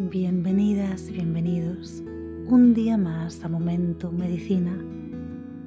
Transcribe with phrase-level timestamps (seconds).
[0.00, 2.04] Bienvenidas bienvenidos
[2.46, 4.72] un día más a Momento Medicina,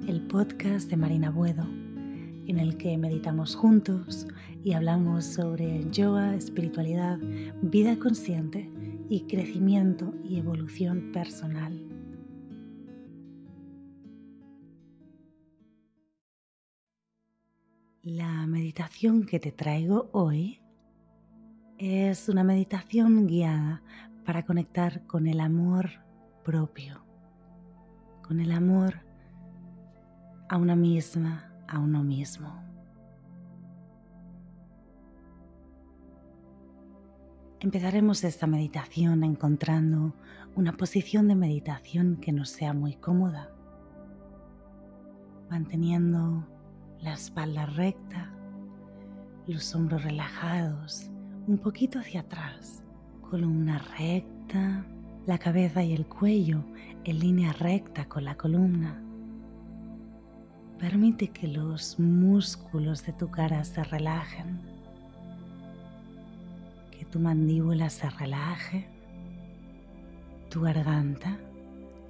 [0.08, 4.26] el podcast de Marina Buedo, en el que meditamos juntos
[4.64, 7.20] y hablamos sobre yoga, espiritualidad,
[7.62, 8.70] vida consciente
[9.10, 11.78] y crecimiento y evolución personal.
[18.02, 20.62] La meditación que te traigo hoy
[21.78, 23.82] es una meditación guiada
[24.26, 25.90] para conectar con el amor
[26.44, 27.04] propio,
[28.22, 29.02] con el amor
[30.50, 32.64] a una misma, a uno mismo.
[37.60, 40.16] Empezaremos esta meditación encontrando
[40.56, 43.52] una posición de meditación que nos sea muy cómoda,
[45.50, 46.48] manteniendo
[47.02, 48.34] la espalda recta,
[49.48, 51.12] los hombros relajados,
[51.48, 52.84] un poquito hacia atrás
[53.32, 54.84] columna recta,
[55.26, 56.66] la cabeza y el cuello
[57.06, 59.02] en línea recta con la columna.
[60.78, 64.60] Permite que los músculos de tu cara se relajen,
[66.92, 68.86] que tu mandíbula se relaje,
[70.50, 71.38] tu garganta,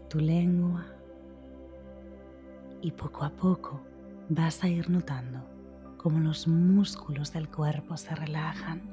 [0.09, 0.87] tu lengua
[2.81, 3.79] y poco a poco
[4.29, 5.47] vas a ir notando
[5.97, 8.90] cómo los músculos del cuerpo se relajan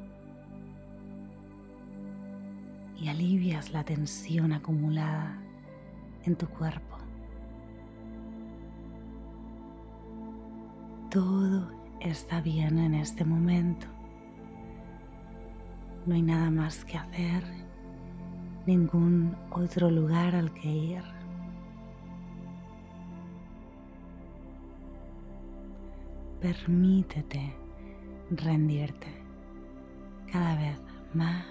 [3.01, 5.39] y alivias la tensión acumulada
[6.25, 6.97] en tu cuerpo.
[11.11, 13.87] Todo está bien en este momento.
[16.07, 17.45] No hay nada más que hacer,
[18.67, 21.03] ningún otro lugar al que ir.
[26.41, 27.55] Permítete
[28.31, 29.09] rendirte
[30.31, 30.79] cada vez
[31.15, 31.45] más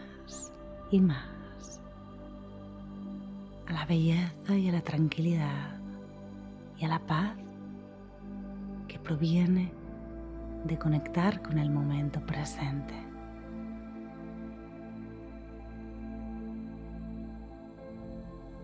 [0.92, 1.37] y más
[3.78, 5.80] la belleza y a la tranquilidad
[6.80, 7.38] y a la paz
[8.88, 9.72] que proviene
[10.64, 12.96] de conectar con el momento presente.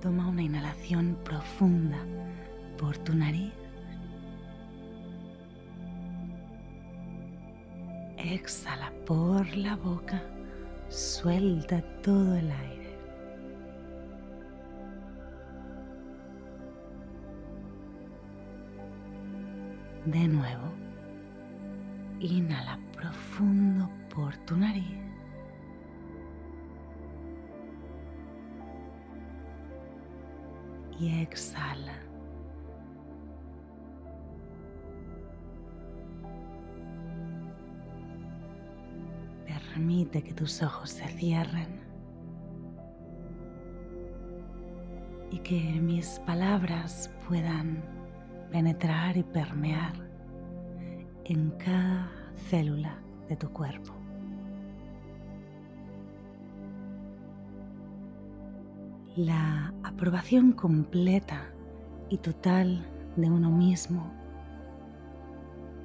[0.01, 1.99] Toma una inhalación profunda
[2.79, 3.53] por tu nariz.
[8.17, 10.23] Exhala por la boca.
[10.89, 12.82] Suelta todo el aire.
[20.13, 20.71] De nuevo,
[22.19, 24.99] inhala profundo por tu nariz.
[30.99, 31.97] Y exhala.
[39.47, 41.81] Permite que tus ojos se cierren
[45.31, 47.83] y que mis palabras puedan
[48.51, 50.02] penetrar y permear
[51.25, 52.09] en cada
[52.49, 52.97] célula
[53.29, 53.93] de tu cuerpo.
[59.15, 61.45] La aprobación completa
[62.09, 62.85] y total
[63.15, 64.11] de uno mismo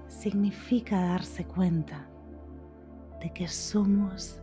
[0.09, 2.07] significa darse cuenta
[3.21, 4.41] de que somos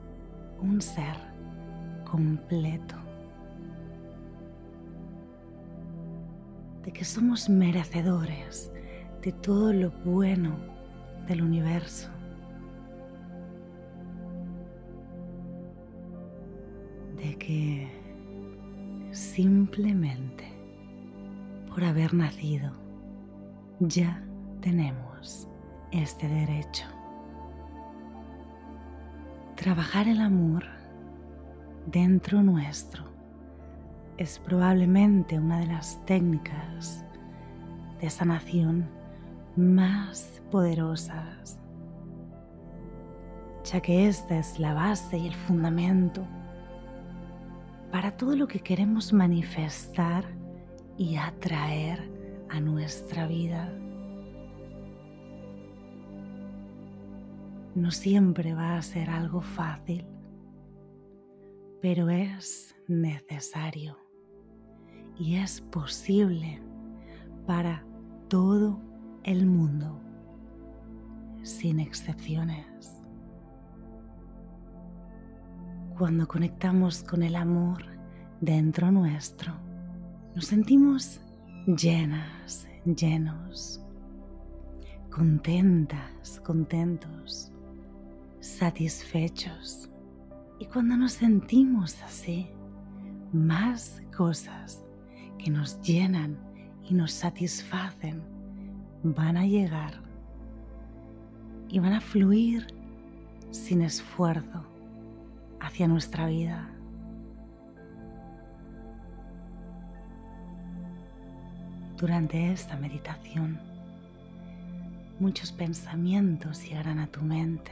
[0.61, 1.15] un ser
[2.09, 2.95] completo
[6.85, 8.71] de que somos merecedores
[9.23, 10.74] de todo lo bueno
[11.27, 12.09] del universo.
[17.17, 17.87] De que
[19.11, 20.45] simplemente
[21.69, 22.71] por haber nacido
[23.79, 24.23] ya
[24.61, 25.47] tenemos
[25.91, 26.85] este derecho.
[29.55, 30.63] Trabajar el amor
[31.87, 33.05] dentro nuestro
[34.17, 37.03] es probablemente una de las técnicas
[37.99, 38.87] de sanación
[39.55, 41.59] más poderosas,
[43.63, 46.25] ya que esta es la base y el fundamento
[47.91, 50.25] para todo lo que queremos manifestar
[50.97, 52.11] y atraer
[52.49, 53.71] a nuestra vida.
[57.73, 60.05] No siempre va a ser algo fácil,
[61.81, 63.97] pero es necesario
[65.17, 66.61] y es posible
[67.45, 67.85] para
[68.27, 68.84] todo
[69.25, 69.99] el mundo,
[71.41, 73.01] sin excepciones.
[75.97, 77.83] Cuando conectamos con el amor
[78.39, 79.51] dentro nuestro,
[80.35, 81.21] nos sentimos
[81.65, 83.83] llenas, llenos,
[85.09, 87.51] contentas, contentos,
[88.41, 89.89] satisfechos.
[90.59, 92.47] Y cuando nos sentimos así,
[93.33, 94.85] más cosas
[95.39, 96.37] que nos llenan
[96.83, 98.34] y nos satisfacen
[99.13, 99.93] van a llegar
[101.69, 102.65] y van a fluir
[103.51, 104.65] sin esfuerzo
[105.59, 106.69] hacia nuestra vida.
[111.97, 113.59] Durante esta meditación,
[115.19, 117.71] muchos pensamientos llegarán a tu mente.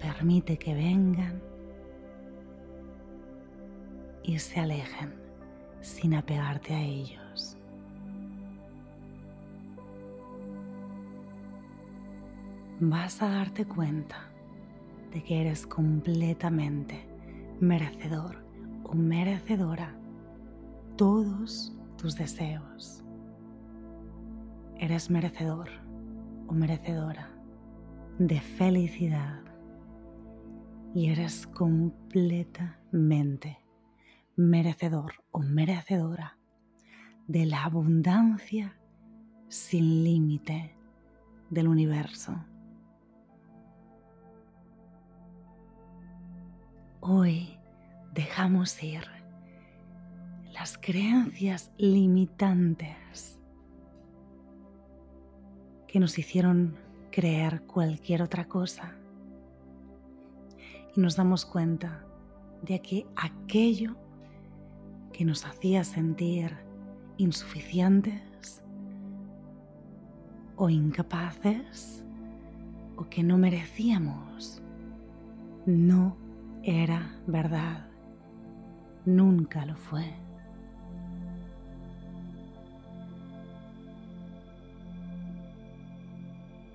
[0.00, 1.40] Permite que vengan
[4.22, 5.14] y se alejen
[5.80, 7.23] sin apegarte a ellos.
[12.86, 14.28] Vas a darte cuenta
[15.10, 17.08] de que eres completamente
[17.58, 18.44] merecedor
[18.82, 19.96] o merecedora
[20.94, 23.02] todos tus deseos.
[24.78, 25.70] Eres merecedor
[26.46, 27.30] o merecedora
[28.18, 29.40] de felicidad
[30.94, 33.60] y eres completamente
[34.36, 36.36] merecedor o merecedora
[37.28, 38.76] de la abundancia
[39.48, 40.76] sin límite
[41.48, 42.44] del universo.
[47.06, 47.58] Hoy
[48.14, 49.02] dejamos ir
[50.54, 53.38] las creencias limitantes
[55.86, 56.78] que nos hicieron
[57.10, 58.94] creer cualquier otra cosa.
[60.96, 62.06] Y nos damos cuenta
[62.62, 63.96] de que aquello
[65.12, 66.56] que nos hacía sentir
[67.18, 68.62] insuficientes
[70.56, 72.02] o incapaces
[72.96, 74.62] o que no merecíamos
[75.66, 76.23] no
[76.66, 77.86] era verdad,
[79.04, 80.14] nunca lo fue.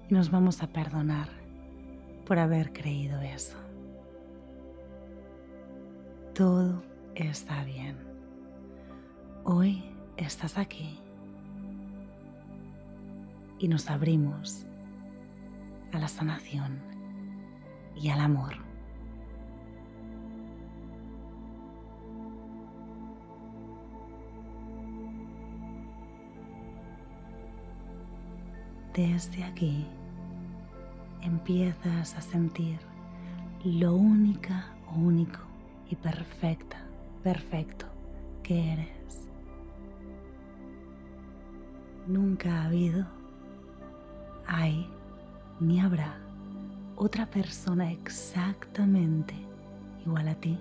[0.08, 1.30] Y nos vamos a perdonar
[2.26, 3.58] por haber creído eso.
[6.36, 6.84] Todo
[7.16, 7.98] está bien.
[9.44, 9.84] Hoy
[10.18, 11.00] estás aquí
[13.58, 14.68] y nos abrimos
[15.92, 16.80] a la sanación
[17.96, 18.69] y al amor.
[28.94, 29.86] Desde aquí
[31.22, 32.80] empiezas a sentir
[33.64, 35.40] lo única, único
[35.90, 36.78] y perfecta,
[37.24, 37.86] perfecto
[38.42, 39.28] que eres.
[42.08, 43.06] Nunca ha habido,
[44.48, 44.90] hay
[45.60, 46.18] ni habrá
[46.96, 49.36] otra persona exactamente
[50.04, 50.58] igual a ti.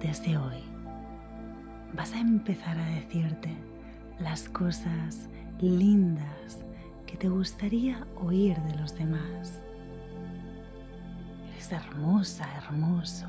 [0.00, 0.62] Desde hoy
[1.94, 3.71] vas a empezar a decirte
[4.18, 5.28] las cosas
[5.60, 6.64] lindas
[7.06, 9.62] que te gustaría oír de los demás.
[11.52, 13.26] Eres hermosa, hermoso,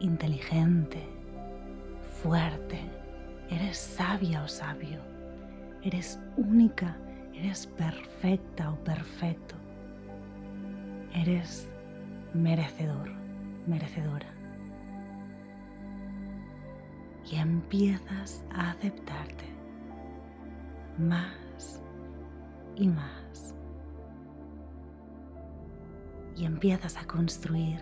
[0.00, 1.02] inteligente,
[2.22, 2.80] fuerte,
[3.50, 5.00] eres sabia o sabio,
[5.82, 6.96] eres única,
[7.34, 9.54] eres perfecta o perfecto,
[11.12, 11.68] eres
[12.34, 13.10] merecedor,
[13.66, 14.35] merecedora
[17.30, 19.44] y empiezas a aceptarte
[20.98, 21.82] más
[22.76, 23.54] y más.
[26.36, 27.80] Y empiezas a construir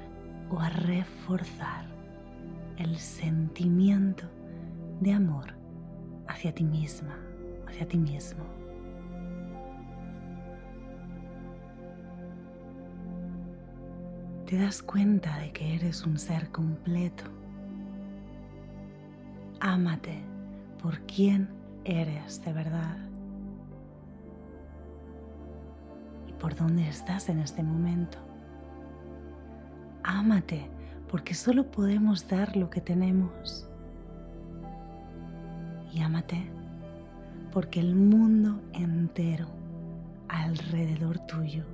[0.51, 1.87] o a reforzar
[2.77, 4.25] el sentimiento
[5.01, 5.55] de amor
[6.29, 7.19] hacia ti misma,
[7.67, 8.45] hacia ti mismo.
[14.47, 17.25] Te das cuenta de que eres un ser completo
[19.67, 20.21] Ámate
[20.83, 21.49] por quien
[21.87, 22.99] eres de verdad
[26.29, 28.19] y por dónde estás en este momento.
[30.03, 30.69] Ámate
[31.11, 33.67] porque solo podemos dar lo que tenemos.
[35.95, 36.47] Y ámate
[37.51, 39.47] porque el mundo entero
[40.29, 41.65] alrededor tuyo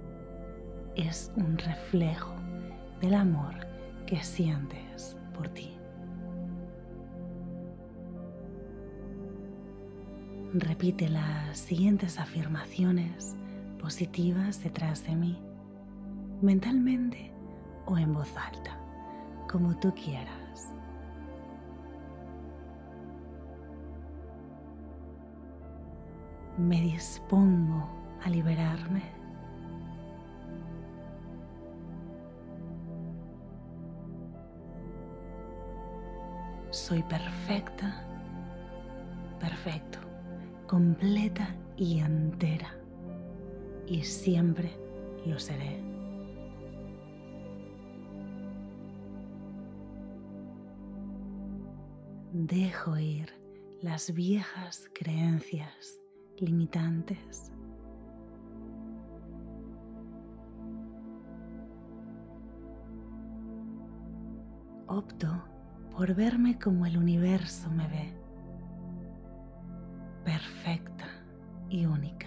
[0.94, 2.34] es un reflejo
[3.00, 3.66] del amor
[4.06, 5.69] que sientes por ti.
[10.60, 13.34] Repite las siguientes afirmaciones
[13.80, 15.38] positivas detrás de mí,
[16.42, 17.32] mentalmente
[17.86, 18.78] o en voz alta,
[19.50, 20.74] como tú quieras.
[26.58, 27.88] Me dispongo
[28.22, 29.02] a liberarme.
[36.70, 38.04] Soy perfecta,
[39.40, 40.09] perfecto
[40.70, 42.72] completa y entera.
[43.88, 44.70] Y siempre
[45.26, 45.82] lo seré.
[52.32, 53.32] Dejo ir
[53.82, 55.98] las viejas creencias
[56.38, 57.50] limitantes.
[64.86, 65.42] Opto
[65.90, 68.19] por verme como el universo me ve
[71.70, 72.26] y única.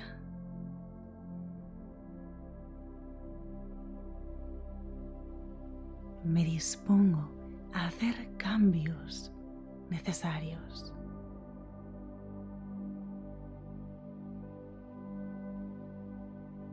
[6.24, 7.30] Me dispongo
[7.74, 9.32] a hacer cambios
[9.90, 10.94] necesarios.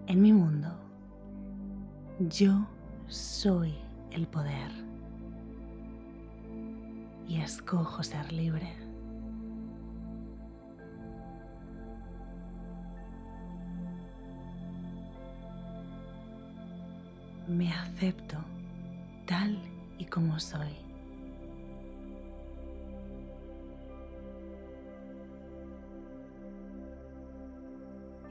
[0.06, 0.68] En mi mundo,
[2.20, 2.66] yo
[3.08, 3.74] soy
[4.12, 4.70] el poder
[7.26, 8.79] y escojo ser libre.
[17.60, 18.38] Me acepto
[19.26, 19.58] tal
[19.98, 20.74] y como soy.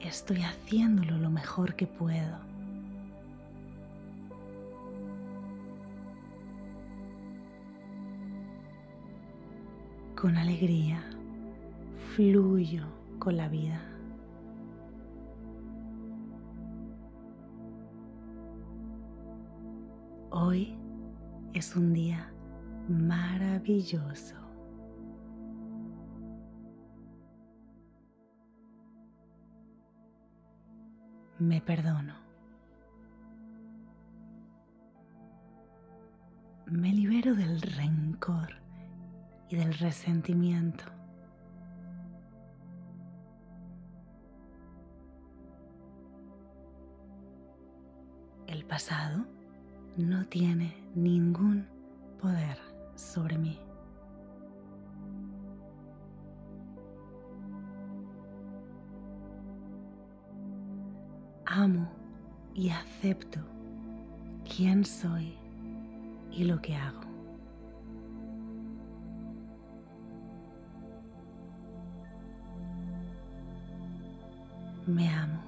[0.00, 2.38] Estoy haciéndolo lo mejor que puedo.
[10.16, 11.02] con alegría
[12.14, 12.84] fluyo
[13.20, 13.89] con la vida.
[20.50, 20.76] Hoy
[21.52, 22.28] es un día
[22.88, 24.34] maravilloso.
[31.38, 32.16] Me perdono.
[36.66, 38.48] Me libero del rencor
[39.50, 40.82] y del resentimiento.
[48.48, 49.26] El pasado
[50.04, 51.66] no tiene ningún
[52.20, 52.58] poder
[52.94, 53.58] sobre mí.
[61.46, 61.88] Amo
[62.54, 63.40] y acepto
[64.56, 65.34] quién soy
[66.30, 67.00] y lo que hago.
[74.86, 75.39] Me amo.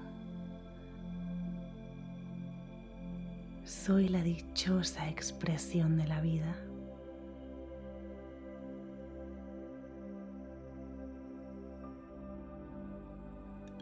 [3.85, 6.55] Soy la dichosa expresión de la vida.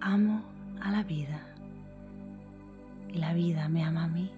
[0.01, 0.43] Amo
[0.81, 1.55] a la vida
[3.11, 4.31] y la vida me ama a mí.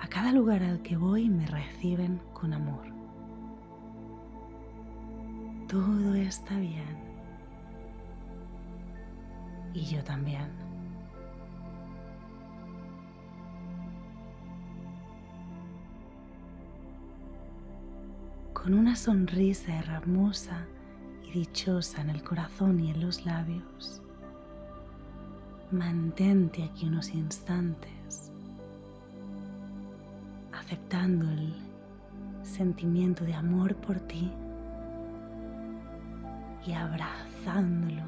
[0.00, 2.90] A cada lugar al que voy me reciben con amor
[5.68, 6.98] todo está bien.
[9.72, 10.59] Y yo también.
[18.62, 20.66] Con una sonrisa hermosa
[21.24, 24.02] y dichosa en el corazón y en los labios,
[25.70, 28.30] mantente aquí unos instantes,
[30.52, 31.54] aceptando el
[32.42, 34.30] sentimiento de amor por ti
[36.66, 38.02] y abrazándolo.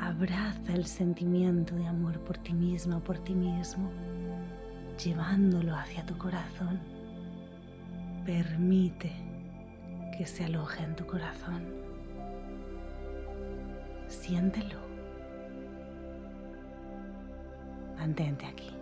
[0.00, 3.88] Abraza el sentimiento de amor por ti misma por ti mismo,
[5.02, 6.97] llevándolo hacia tu corazón.
[8.28, 9.10] Permite
[10.14, 11.62] que se aloje en tu corazón.
[14.06, 14.80] Siéntelo.
[17.96, 18.77] Mantente aquí.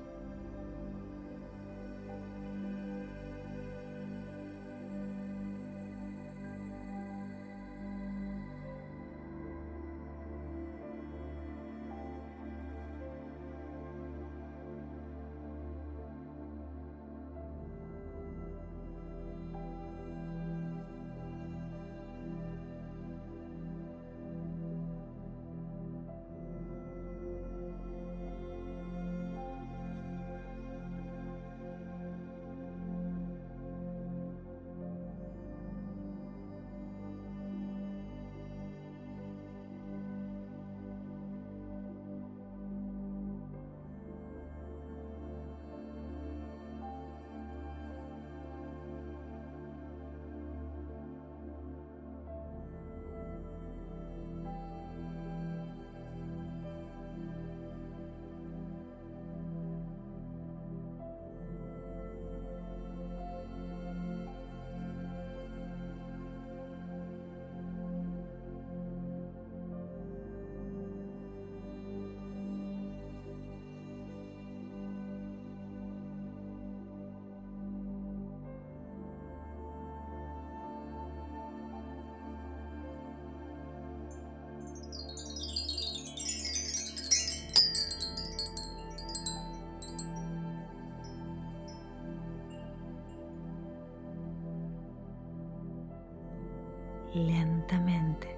[97.17, 98.37] Lentamente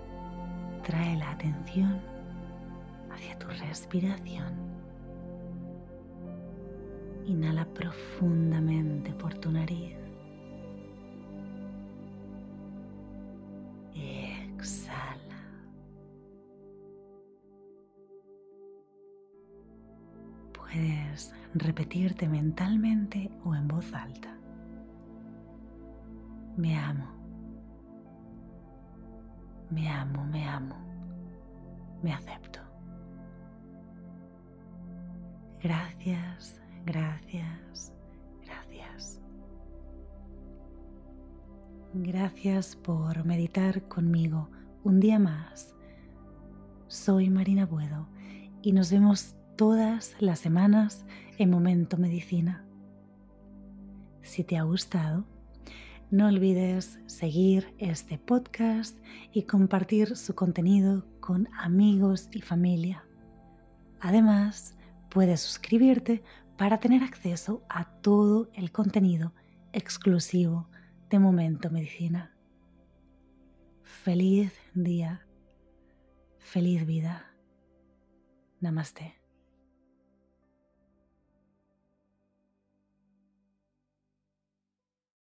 [0.85, 2.00] trae la atención
[3.11, 4.54] hacia tu respiración.
[7.26, 9.97] Inhala profundamente por tu nariz.
[13.94, 15.18] Exhala.
[20.52, 24.35] Puedes repetirte mentalmente o en voz alta.
[26.56, 27.17] Me amo.
[29.70, 30.75] Me amo, me amo.
[32.02, 32.60] Me acepto.
[35.60, 37.92] Gracias, gracias,
[38.44, 39.20] gracias.
[41.94, 44.48] Gracias por meditar conmigo
[44.84, 45.75] un día más.
[46.87, 48.08] Soy Marina Buedo
[48.62, 51.04] y nos vemos todas las semanas
[51.38, 52.64] en Momento Medicina.
[54.22, 55.25] Si te ha gustado,
[56.10, 58.98] no olvides seguir este podcast
[59.32, 63.04] y compartir su contenido con amigos y familia.
[64.00, 64.76] Además,
[65.10, 66.22] puedes suscribirte
[66.56, 69.34] para tener acceso a todo el contenido
[69.72, 70.68] exclusivo
[71.10, 72.34] de Momento Medicina.
[73.82, 75.26] Feliz día,
[76.38, 77.30] feliz vida.
[78.60, 79.17] Namaste.